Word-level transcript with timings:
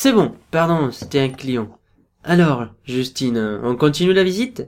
C'est 0.00 0.12
bon, 0.12 0.32
pardon, 0.52 0.92
c'était 0.92 1.18
un 1.18 1.28
client. 1.28 1.76
Alors, 2.22 2.68
Justine, 2.84 3.36
on 3.64 3.74
continue 3.74 4.12
la 4.12 4.22
visite? 4.22 4.62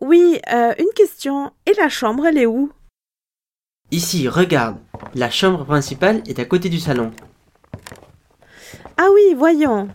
Oui, 0.00 0.40
euh, 0.50 0.72
une 0.78 0.94
question. 0.94 1.52
Et 1.66 1.74
la 1.74 1.90
chambre, 1.90 2.24
elle 2.24 2.38
est 2.38 2.46
où? 2.46 2.72
Ici, 3.90 4.28
regarde. 4.28 4.78
La 5.14 5.28
chambre 5.28 5.66
principale 5.66 6.22
est 6.26 6.38
à 6.38 6.46
côté 6.46 6.70
du 6.70 6.80
salon. 6.80 7.12
Ah 8.96 9.08
oui, 9.12 9.34
voyons. 9.36 9.90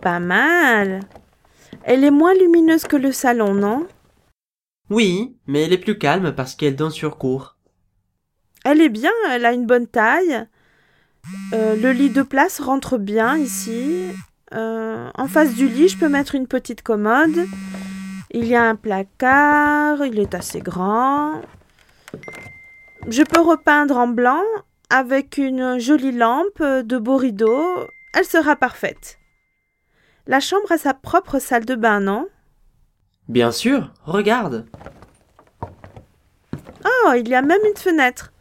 Pas 0.00 0.20
mal. 0.20 1.00
Elle 1.82 2.04
est 2.04 2.12
moins 2.12 2.34
lumineuse 2.34 2.84
que 2.84 2.94
le 2.94 3.10
salon, 3.10 3.52
non? 3.52 3.88
Oui, 4.90 5.36
mais 5.48 5.64
elle 5.64 5.72
est 5.72 5.78
plus 5.78 5.98
calme 5.98 6.32
parce 6.36 6.54
qu'elle 6.54 6.76
donne 6.76 6.92
sur 6.92 7.18
cour. 7.18 7.56
Elle 8.64 8.80
est 8.80 8.88
bien, 8.88 9.10
elle 9.28 9.44
a 9.44 9.52
une 9.52 9.66
bonne 9.66 9.88
taille. 9.88 10.46
Euh, 11.52 11.76
le 11.76 11.92
lit 11.92 12.10
de 12.10 12.22
place 12.22 12.60
rentre 12.60 12.98
bien 12.98 13.36
ici. 13.36 14.06
Euh, 14.54 15.10
en 15.14 15.28
face 15.28 15.54
du 15.54 15.68
lit, 15.68 15.88
je 15.88 15.98
peux 15.98 16.08
mettre 16.08 16.34
une 16.34 16.46
petite 16.46 16.82
commode. 16.82 17.46
Il 18.32 18.46
y 18.46 18.54
a 18.54 18.62
un 18.62 18.76
placard, 18.76 20.04
il 20.04 20.18
est 20.18 20.34
assez 20.34 20.60
grand. 20.60 21.42
Je 23.08 23.22
peux 23.22 23.40
repeindre 23.40 23.96
en 23.96 24.08
blanc 24.08 24.42
avec 24.88 25.38
une 25.38 25.78
jolie 25.78 26.12
lampe, 26.12 26.62
de 26.62 26.98
beaux 26.98 27.16
rideaux. 27.16 27.86
Elle 28.14 28.24
sera 28.24 28.56
parfaite. 28.56 29.18
La 30.26 30.40
chambre 30.40 30.70
a 30.72 30.78
sa 30.78 30.94
propre 30.94 31.38
salle 31.38 31.64
de 31.64 31.74
bain, 31.74 32.00
non? 32.00 32.28
Bien 33.28 33.52
sûr, 33.52 33.92
regarde. 34.04 34.66
Oh, 36.84 37.12
il 37.16 37.28
y 37.28 37.34
a 37.34 37.42
même 37.42 37.60
une 37.64 37.76
fenêtre. 37.76 38.32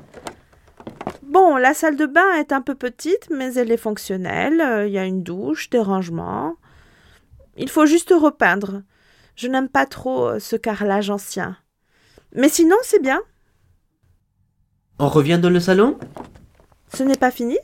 Bon, 1.30 1.58
la 1.58 1.76
salle 1.76 1.96
de 1.96 2.08
bain 2.08 2.34
est 2.40 2.52
un 2.52 2.62
peu 2.62 2.74
petite, 2.74 3.30
mais 3.30 3.54
elle 3.54 3.72
est 3.72 3.78
fonctionnelle. 3.78 4.60
Euh, 4.62 4.88
il 4.88 4.94
y 4.94 4.98
a 4.98 5.06
une 5.06 5.22
douche, 5.22 5.70
des 5.70 5.80
rangements. 5.80 6.56
Il 7.56 7.70
faut 7.70 7.86
juste 7.86 8.12
repeindre. 8.20 8.82
Je 9.36 9.48
n'aime 9.48 9.70
pas 9.70 9.86
trop 9.86 10.28
euh, 10.28 10.40
ce 10.40 10.56
carrelage 10.56 11.12
ancien. 11.12 11.56
Mais 12.34 12.50
sinon, 12.50 12.78
c'est 12.82 13.02
bien. 13.02 13.22
On 14.98 15.08
revient 15.08 15.38
dans 15.40 15.52
le 15.52 15.60
salon? 15.60 16.00
Ce 16.96 17.04
n'est 17.04 17.16
pas 17.16 17.30
fini? 17.30 17.60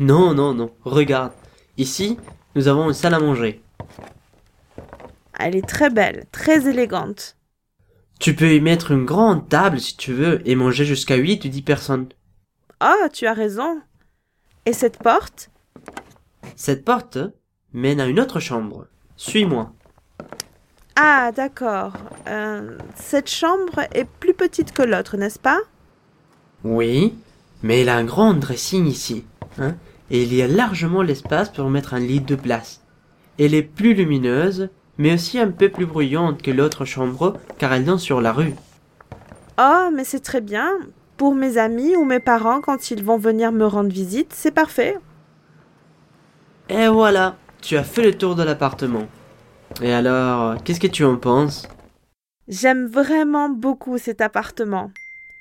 Non, 0.00 0.34
non, 0.34 0.52
non. 0.52 0.72
Regarde. 0.82 1.32
Ici, 1.78 2.18
nous 2.56 2.66
avons 2.66 2.88
une 2.88 2.94
salle 2.94 3.14
à 3.14 3.20
manger. 3.20 3.62
Elle 5.38 5.54
est 5.54 5.68
très 5.68 5.88
belle, 5.88 6.26
très 6.32 6.68
élégante. 6.68 7.36
Tu 8.18 8.34
peux 8.34 8.52
y 8.52 8.60
mettre 8.60 8.90
une 8.90 9.04
grande 9.04 9.48
table 9.48 9.78
si 9.78 9.96
tu 9.96 10.12
veux 10.12 10.42
et 10.48 10.56
manger 10.56 10.84
jusqu'à 10.84 11.14
8 11.14 11.44
ou 11.44 11.48
10 11.48 11.62
personnes. 11.62 12.08
Oh, 12.84 13.06
tu 13.12 13.26
as 13.26 13.32
raison. 13.32 13.80
Et 14.66 14.72
cette 14.72 14.98
porte? 14.98 15.50
Cette 16.56 16.84
porte 16.84 17.18
mène 17.72 18.00
à 18.00 18.06
une 18.06 18.18
autre 18.18 18.40
chambre. 18.40 18.88
Suis-moi. 19.16 19.72
Ah, 20.96 21.30
d'accord. 21.30 21.92
Euh, 22.26 22.76
cette 22.96 23.30
chambre 23.30 23.82
est 23.92 24.08
plus 24.18 24.34
petite 24.34 24.72
que 24.72 24.82
l'autre, 24.82 25.16
n'est-ce 25.16 25.38
pas? 25.38 25.60
Oui, 26.64 27.14
mais 27.62 27.82
elle 27.82 27.88
a 27.88 27.96
un 27.96 28.04
grand 28.04 28.34
dressing 28.34 28.86
ici. 28.86 29.24
Hein, 29.58 29.76
et 30.10 30.24
il 30.24 30.34
y 30.34 30.42
a 30.42 30.48
largement 30.48 31.02
l'espace 31.02 31.50
pour 31.50 31.70
mettre 31.70 31.94
un 31.94 32.00
lit 32.00 32.20
de 32.20 32.34
place. 32.34 32.80
Elle 33.38 33.54
est 33.54 33.62
plus 33.62 33.94
lumineuse, 33.94 34.70
mais 34.98 35.14
aussi 35.14 35.38
un 35.38 35.52
peu 35.52 35.68
plus 35.68 35.86
bruyante 35.86 36.42
que 36.42 36.50
l'autre 36.50 36.84
chambre, 36.84 37.38
car 37.58 37.72
elle 37.72 37.84
donne 37.84 37.98
sur 37.98 38.20
la 38.20 38.32
rue. 38.32 38.54
Oh, 39.58 39.88
mais 39.94 40.04
c'est 40.04 40.20
très 40.20 40.40
bien. 40.40 40.68
Pour 41.22 41.36
mes 41.36 41.56
amis 41.56 41.94
ou 41.94 42.04
mes 42.04 42.18
parents, 42.18 42.60
quand 42.60 42.90
ils 42.90 43.04
vont 43.04 43.16
venir 43.16 43.52
me 43.52 43.64
rendre 43.64 43.92
visite, 43.92 44.32
c'est 44.32 44.50
parfait. 44.50 44.98
Et 46.68 46.88
voilà, 46.88 47.36
tu 47.60 47.76
as 47.76 47.84
fait 47.84 48.02
le 48.02 48.18
tour 48.18 48.34
de 48.34 48.42
l'appartement. 48.42 49.06
Et 49.80 49.92
alors, 49.92 50.60
qu'est-ce 50.64 50.80
que 50.80 50.88
tu 50.88 51.04
en 51.04 51.16
penses? 51.16 51.68
J'aime 52.48 52.86
vraiment 52.86 53.48
beaucoup 53.48 53.98
cet 53.98 54.20
appartement. 54.20 54.90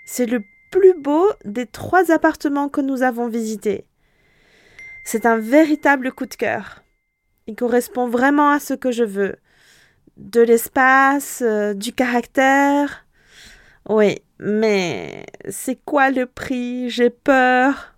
C'est 0.06 0.28
le 0.28 0.44
plus 0.72 0.94
beau 1.02 1.26
des 1.46 1.66
trois 1.66 2.12
appartements 2.12 2.70
que 2.70 2.82
nous 2.82 3.02
avons 3.02 3.28
visités. 3.28 3.88
C'est 5.04 5.26
un 5.26 5.40
véritable 5.40 6.12
coup 6.12 6.28
de 6.28 6.36
cœur. 6.36 6.84
Il 7.48 7.56
correspond 7.56 8.08
vraiment 8.08 8.52
à 8.52 8.60
ce 8.60 8.76
que 8.76 8.92
je 8.92 9.04
veux. 9.04 9.38
De 10.18 10.42
l'espace, 10.42 11.42
euh, 11.44 11.74
du 11.74 11.92
caractère. 11.92 13.01
Oui, 13.90 14.20
mais 14.40 15.26
c'est 15.50 15.80
quoi 15.84 16.12
le 16.12 16.26
prix? 16.26 16.90
J'ai 16.90 17.10
peur. 17.10 17.96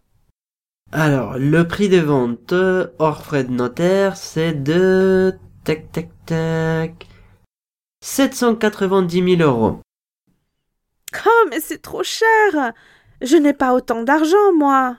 Alors, 0.92 1.38
le 1.38 1.68
prix 1.68 1.90
de 1.90 2.00
vente 2.00 2.54
hors 3.00 3.24
frais 3.24 3.44
de 3.44 3.52
notaire, 3.52 4.16
c'est 4.16 4.54
de... 4.54 5.34
Tac, 5.64 5.92
tac, 5.92 6.10
tac... 6.26 7.08
790 8.04 9.38
000 9.38 9.50
euros. 9.50 9.80
Oh, 11.26 11.46
mais 11.50 11.60
c'est 11.60 11.82
trop 11.82 12.04
cher 12.04 12.74
Je 13.22 13.38
n'ai 13.38 13.54
pas 13.54 13.74
autant 13.74 14.04
d'argent, 14.04 14.54
moi 14.58 14.98